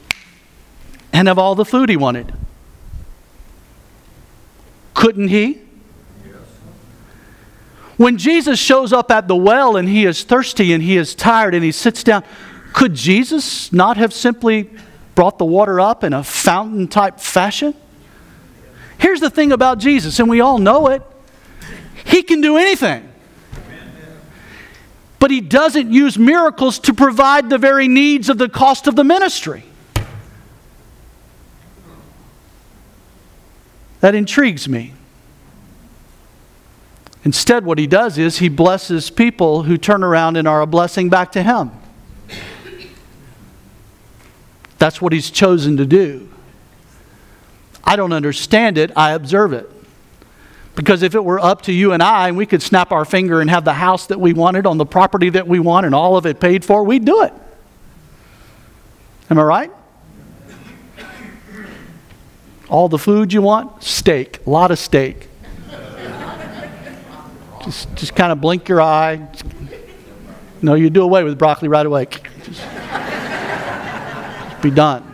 [1.11, 2.35] and have all the food he wanted?
[4.94, 5.61] Couldn't he?
[7.96, 11.54] When Jesus shows up at the well and he is thirsty and he is tired
[11.54, 12.24] and he sits down,
[12.72, 14.68] could Jesus not have simply
[15.14, 17.74] brought the water up in a fountain type fashion?
[18.98, 21.02] Here's the thing about Jesus, and we all know it
[22.04, 23.09] He can do anything.
[25.20, 29.04] But He doesn't use miracles to provide the very needs of the cost of the
[29.04, 29.64] ministry.
[34.05, 34.93] That intrigues me.
[37.25, 41.09] Instead, what he does is he blesses people who turn around and are a blessing
[41.09, 41.71] back to him.
[44.77, 46.29] That's what He's chosen to do.
[47.83, 49.71] I don't understand it, I observe it.
[50.75, 53.40] Because if it were up to you and I, and we could snap our finger
[53.40, 56.19] and have the house that we wanted on the property that we want and all
[56.19, 57.33] of it paid for, we'd do it.
[59.31, 59.71] Am I right?
[62.68, 63.83] All the food you want?
[63.83, 64.40] Steak.
[64.46, 65.29] A lot of steak.
[67.64, 69.29] just, just kind of blink your eye.
[70.62, 72.07] No, you do away with broccoli right away.
[72.07, 72.62] Just,
[74.62, 75.05] be done.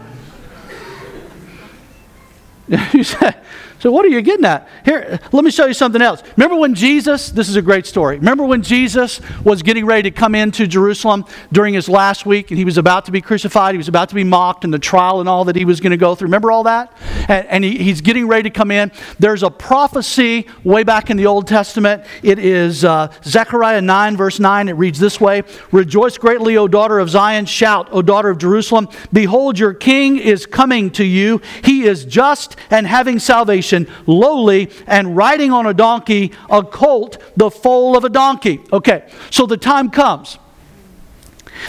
[2.92, 3.34] you say,
[3.80, 4.68] so, what are you getting at?
[4.84, 6.22] Here, let me show you something else.
[6.36, 8.18] Remember when Jesus, this is a great story.
[8.18, 12.58] Remember when Jesus was getting ready to come into Jerusalem during his last week and
[12.58, 15.20] he was about to be crucified, he was about to be mocked, and the trial
[15.20, 16.26] and all that he was going to go through?
[16.26, 16.92] Remember all that?
[17.26, 18.92] And, and he, he's getting ready to come in.
[19.18, 22.04] There's a prophecy way back in the Old Testament.
[22.22, 24.68] It is uh, Zechariah 9, verse 9.
[24.68, 27.46] It reads this way Rejoice greatly, O daughter of Zion.
[27.46, 28.88] Shout, O daughter of Jerusalem.
[29.10, 31.40] Behold, your king is coming to you.
[31.64, 33.69] He is just and having salvation
[34.06, 38.60] lowly, and riding on a donkey, a colt, the foal of a donkey.
[38.72, 40.38] Okay, so the time comes.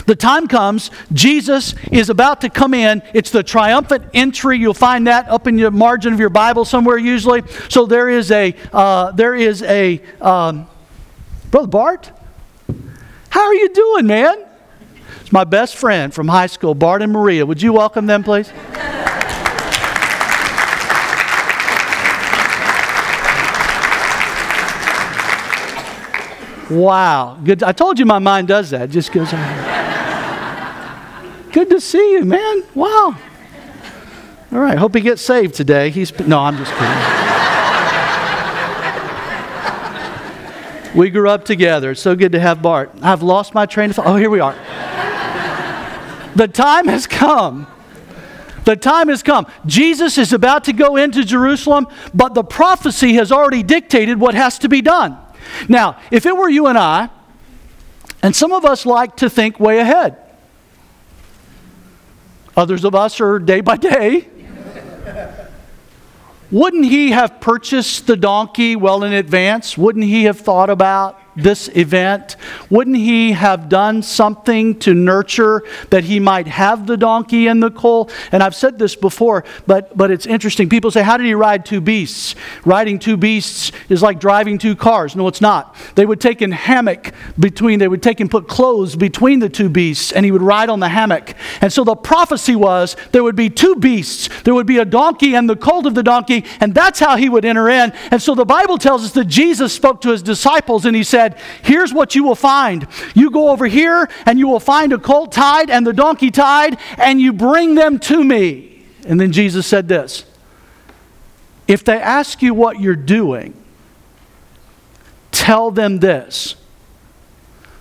[0.06, 3.02] The time comes, Jesus is about to come in.
[3.12, 4.58] It's the triumphant entry.
[4.58, 7.42] You'll find that up in the margin of your Bible somewhere usually.
[7.68, 10.66] So there is a, uh, there is a, um,
[11.50, 12.10] Brother Bart,
[13.28, 14.44] how are you doing, man?
[15.20, 17.44] It's my best friend from high school, Bart and Maria.
[17.44, 18.50] Would you welcome them, please?
[26.70, 27.38] Wow.
[27.42, 27.62] Good.
[27.62, 28.82] I told you my mind does that.
[28.82, 29.30] It just goes.
[31.52, 32.62] Good to see you, man.
[32.74, 33.16] Wow.
[34.52, 34.78] All right.
[34.78, 35.90] Hope he gets saved today.
[35.90, 36.38] He's no.
[36.38, 36.88] I'm just kidding.
[40.94, 41.90] we grew up together.
[41.90, 42.90] It's so good to have Bart.
[43.02, 44.06] I've lost my train of thought.
[44.06, 44.54] Oh, here we are.
[46.36, 47.66] the time has come.
[48.64, 49.46] The time has come.
[49.66, 54.58] Jesus is about to go into Jerusalem, but the prophecy has already dictated what has
[54.60, 55.18] to be done.
[55.68, 57.08] Now, if it were you and I,
[58.22, 60.16] and some of us like to think way ahead,
[62.56, 64.28] others of us are day by day.
[66.50, 69.78] Wouldn't he have purchased the donkey well in advance?
[69.78, 72.36] Wouldn't he have thought about this event?
[72.70, 77.70] Wouldn't he have done something to nurture that he might have the donkey and the
[77.70, 78.12] colt?
[78.32, 80.68] And I've said this before, but, but it's interesting.
[80.68, 82.34] People say, How did he ride two beasts?
[82.64, 85.16] Riding two beasts is like driving two cars.
[85.16, 85.76] No, it's not.
[85.94, 89.68] They would take in hammock between, they would take and put clothes between the two
[89.68, 91.34] beasts, and he would ride on the hammock.
[91.60, 94.28] And so the prophecy was there would be two beasts.
[94.42, 97.28] There would be a donkey and the colt of the donkey, and that's how he
[97.28, 97.92] would enter in.
[98.10, 101.21] And so the Bible tells us that Jesus spoke to his disciples and he said,
[101.22, 102.86] said, Here's what you will find.
[103.14, 106.78] You go over here and you will find a colt tied and the donkey tied,
[106.98, 108.84] and you bring them to me.
[109.06, 110.24] And then Jesus said this
[111.68, 113.54] If they ask you what you're doing,
[115.30, 116.56] tell them this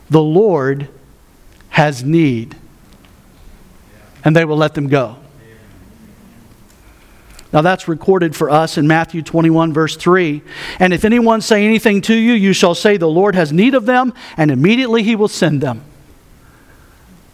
[0.10, 0.90] the Lord
[1.70, 2.56] has need.
[4.24, 5.18] And they will let them go.
[7.54, 10.42] Now that's recorded for us in Matthew 21, verse 3.
[10.80, 13.86] And if anyone say anything to you, you shall say, The Lord has need of
[13.86, 15.84] them, and immediately he will send them.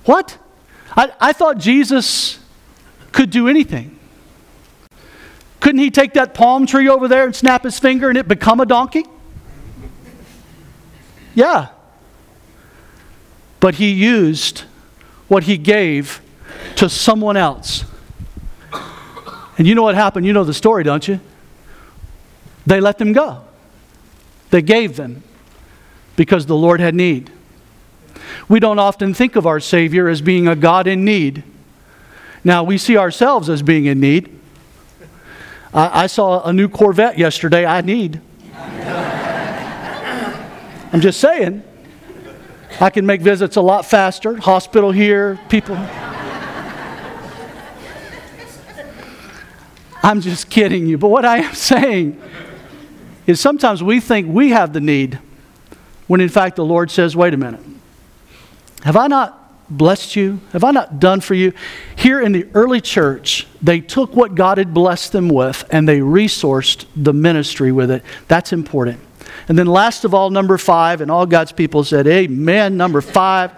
[0.06, 0.38] What?
[0.96, 2.40] I, I thought Jesus
[3.12, 3.98] could do anything.
[5.60, 8.60] Couldn't he take that palm tree over there and snap his finger and it become
[8.60, 9.06] a donkey?
[11.36, 11.70] Yeah.
[13.60, 14.64] But he used
[15.28, 16.22] what he gave
[16.78, 17.84] to someone else.
[19.58, 20.26] And you know what happened?
[20.26, 21.20] You know the story, don't you?
[22.66, 23.42] They let them go.
[24.50, 25.24] They gave them
[26.16, 27.32] because the Lord had need.
[28.50, 31.44] We don't often think of our Savior as being a God in need.
[32.44, 34.40] Now, we see ourselves as being in need.
[35.74, 37.66] I, I saw a new Corvette yesterday.
[37.66, 38.22] I need.
[40.94, 41.64] I'm just saying.
[42.80, 44.38] I can make visits a lot faster.
[44.38, 45.76] Hospital here, people.
[50.04, 50.98] I'm just kidding you.
[50.98, 52.22] But what I am saying
[53.26, 55.20] is sometimes we think we have the need
[56.08, 57.62] when in fact the Lord says, wait a minute.
[58.84, 59.34] Have I not
[59.70, 60.40] blessed you?
[60.54, 61.52] Have I not done for you?
[61.96, 66.00] Here in the early church, they took what God had blessed them with and they
[66.00, 68.04] resourced the ministry with it.
[68.28, 69.02] That's important.
[69.50, 72.76] And then, last of all, number five, and all God's people said, Amen.
[72.78, 73.52] Number five.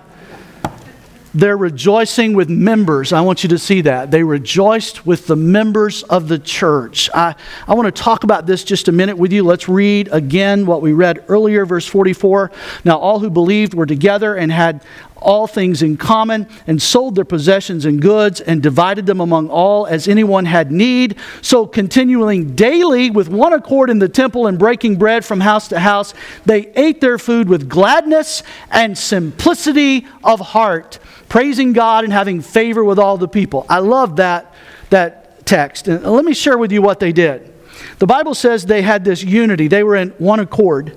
[1.34, 3.14] They're rejoicing with members.
[3.14, 4.10] I want you to see that.
[4.10, 7.10] They rejoiced with the members of the church.
[7.14, 7.36] I,
[7.68, 9.44] I want to talk about this just a minute with you.
[9.44, 12.52] Let's read again what we read earlier, verse 44.
[12.84, 14.84] Now, all who believed were together and had
[15.22, 19.86] all things in common and sold their possessions and goods and divided them among all
[19.88, 21.18] as anyone had need.
[21.42, 25.80] So, continuing daily with one accord in the temple and breaking bread from house to
[25.80, 26.14] house,
[26.46, 32.84] they ate their food with gladness and simplicity of heart, praising God and having favor
[32.84, 33.66] with all the people.
[33.70, 34.54] I love that,
[34.90, 35.88] that text.
[35.88, 37.54] And let me share with you what they did.
[38.00, 40.96] The Bible says they had this unity, they were in one accord.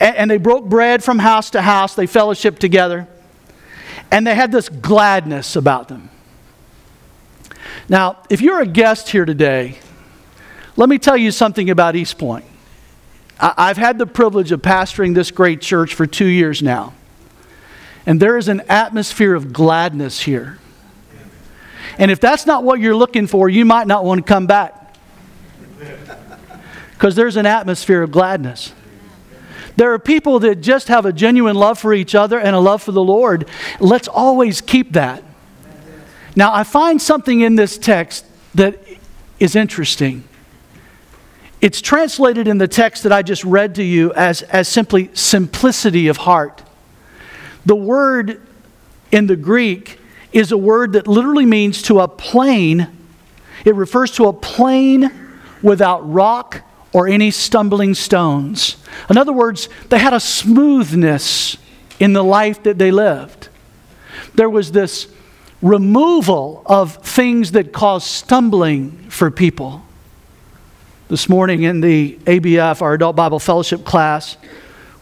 [0.00, 3.08] And, and they broke bread from house to house, they fellowshiped together.
[4.10, 6.10] And they had this gladness about them.
[7.88, 9.78] Now, if you're a guest here today,
[10.76, 12.44] let me tell you something about East Point.
[13.38, 16.94] I've had the privilege of pastoring this great church for two years now.
[18.06, 20.58] And there is an atmosphere of gladness here.
[21.98, 24.96] And if that's not what you're looking for, you might not want to come back.
[26.92, 28.72] Because there's an atmosphere of gladness.
[29.76, 32.82] There are people that just have a genuine love for each other and a love
[32.82, 33.48] for the Lord.
[33.80, 35.22] Let's always keep that.
[36.36, 38.78] Now, I find something in this text that
[39.38, 40.24] is interesting.
[41.60, 46.08] It's translated in the text that I just read to you as, as simply simplicity
[46.08, 46.62] of heart.
[47.64, 48.40] The word
[49.10, 49.98] in the Greek
[50.32, 52.88] is a word that literally means to a plain.
[53.64, 55.10] It refers to a plain
[55.62, 56.62] without rock
[56.94, 58.76] or any stumbling stones.
[59.10, 61.58] In other words, they had a smoothness
[61.98, 63.48] in the life that they lived.
[64.34, 65.08] There was this
[65.60, 69.82] removal of things that caused stumbling for people.
[71.08, 74.36] This morning in the ABF, our Adult Bible Fellowship class,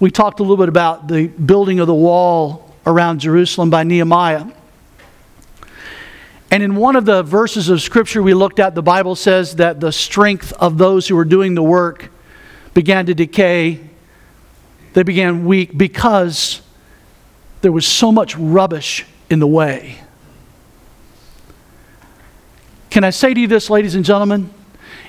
[0.01, 4.47] we talked a little bit about the building of the wall around Jerusalem by Nehemiah.
[6.53, 9.80] And in one of the verses of Scripture we looked at, the Bible says that
[9.80, 12.11] the strength of those who were doing the work
[12.74, 13.80] began to decay.
[14.92, 16.61] They began weak because
[17.62, 19.98] there was so much rubbish in the way.
[22.90, 24.53] Can I say to you this, ladies and gentlemen?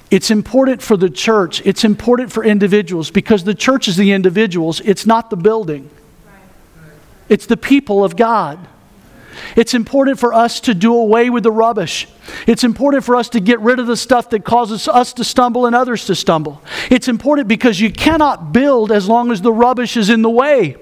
[0.10, 4.80] It's important for the church, it's important for individuals because the church is the individuals,
[4.80, 5.90] it's not the building,
[7.28, 8.66] it's the people of God.
[9.56, 12.08] It's important for us to do away with the rubbish.
[12.48, 15.66] It's important for us to get rid of the stuff that causes us to stumble
[15.66, 16.62] and others to stumble.
[16.90, 20.78] It's important because you cannot build as long as the rubbish is in the way.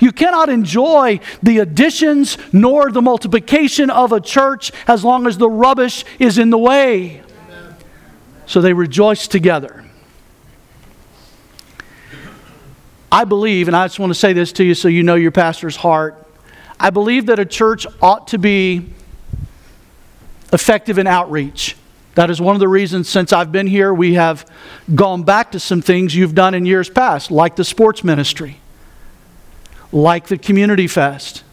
[0.00, 5.50] You cannot enjoy the additions nor the multiplication of a church as long as the
[5.50, 7.22] rubbish is in the way.
[8.46, 9.84] So they rejoice together.
[13.10, 15.30] I believe, and I just want to say this to you so you know your
[15.30, 16.25] pastor's heart.
[16.78, 18.90] I believe that a church ought to be
[20.52, 21.76] effective in outreach.
[22.14, 24.50] That is one of the reasons since I've been here, we have
[24.94, 28.58] gone back to some things you've done in years past, like the sports ministry,
[29.92, 31.44] like the community fest,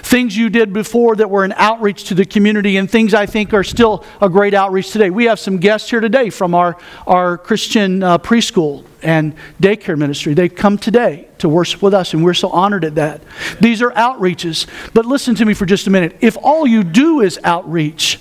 [0.00, 3.52] Things you did before that were an outreach to the community, and things I think
[3.52, 5.10] are still a great outreach today.
[5.10, 10.32] We have some guests here today from our, our Christian uh, preschool and daycare ministry.
[10.34, 13.22] They've come today to worship with us, and we're so honored at that.
[13.60, 14.66] These are outreaches.
[14.94, 16.16] But listen to me for just a minute.
[16.20, 18.18] If all you do is outreach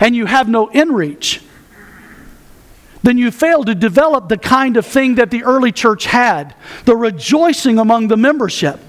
[0.00, 1.42] and you have no inreach,
[3.02, 6.54] then you fail to develop the kind of thing that the early church had
[6.84, 8.80] the rejoicing among the membership.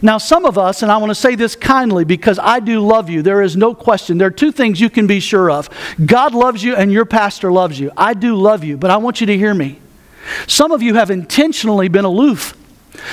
[0.00, 3.10] Now, some of us, and I want to say this kindly because I do love
[3.10, 4.18] you, there is no question.
[4.18, 5.68] There are two things you can be sure of
[6.04, 7.90] God loves you, and your pastor loves you.
[7.96, 9.81] I do love you, but I want you to hear me.
[10.46, 12.56] Some of you have intentionally been aloof,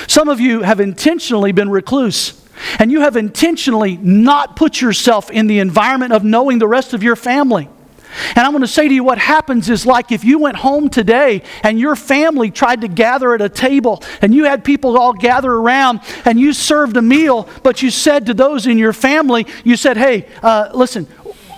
[0.07, 2.35] some of you have intentionally been recluse.
[2.77, 7.01] And you have intentionally not put yourself in the environment of knowing the rest of
[7.01, 7.69] your family.
[8.35, 10.89] And I'm going to say to you what happens is like if you went home
[10.89, 15.13] today and your family tried to gather at a table and you had people all
[15.13, 19.45] gather around and you served a meal, but you said to those in your family,
[19.63, 21.07] you said, hey, uh, listen,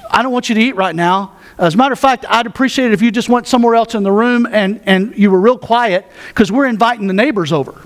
[0.09, 1.33] I don't want you to eat right now.
[1.59, 3.95] Uh, as a matter of fact, I'd appreciate it if you just went somewhere else
[3.95, 7.81] in the room and, and you were real quiet because we're inviting the neighbors over.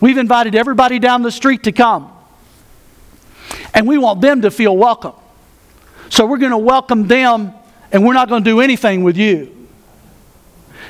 [0.00, 2.12] We've invited everybody down the street to come.
[3.74, 5.14] And we want them to feel welcome.
[6.08, 7.52] So we're going to welcome them
[7.92, 9.68] and we're not going to do anything with you.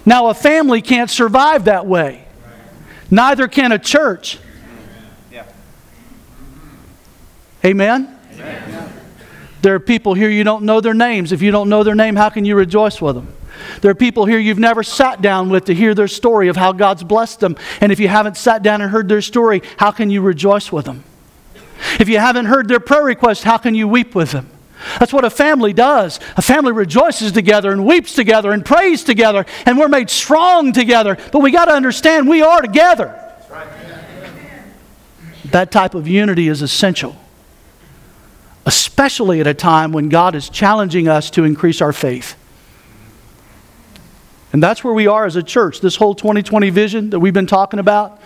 [0.04, 2.24] Now, a family can't survive that way,
[3.10, 4.38] neither can a church.
[7.64, 8.16] Amen?
[8.34, 8.92] Amen?
[9.62, 11.32] There are people here you don't know their names.
[11.32, 13.34] If you don't know their name, how can you rejoice with them?
[13.80, 16.72] There are people here you've never sat down with to hear their story of how
[16.72, 17.56] God's blessed them.
[17.80, 20.84] And if you haven't sat down and heard their story, how can you rejoice with
[20.84, 21.02] them?
[21.98, 24.48] If you haven't heard their prayer request, how can you weep with them?
[25.00, 26.20] That's what a family does.
[26.36, 31.16] A family rejoices together and weeps together and prays together, and we're made strong together.
[31.32, 33.24] But we got to understand we are together.
[35.46, 37.16] That type of unity is essential,
[38.68, 42.36] especially at a time when God is challenging us to increase our faith.
[44.52, 45.80] And that's where we are as a church.
[45.80, 48.20] This whole 2020 vision that we've been talking about,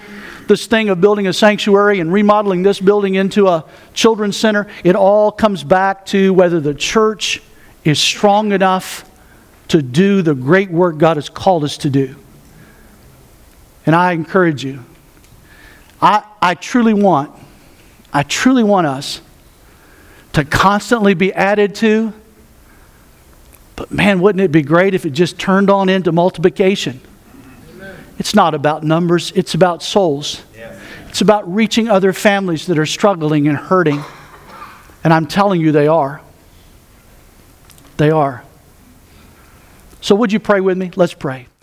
[0.48, 3.64] this thing of building a sanctuary and remodeling this building into a
[3.94, 7.40] children's center, it all comes back to whether the church
[7.84, 9.08] is strong enough
[9.68, 12.16] to do the great work God has called us to do.
[13.86, 14.84] And I encourage you,
[16.00, 17.32] I, I truly want,
[18.12, 19.20] I truly want us
[20.32, 22.12] to constantly be added to
[23.76, 27.00] but man, wouldn't it be great if it just turned on into multiplication?
[27.74, 27.96] Amen.
[28.18, 30.42] It's not about numbers, it's about souls.
[31.08, 34.02] It's about reaching other families that are struggling and hurting.
[35.04, 36.22] And I'm telling you, they are.
[37.98, 38.44] They are.
[40.00, 40.90] So, would you pray with me?
[40.96, 41.48] Let's pray.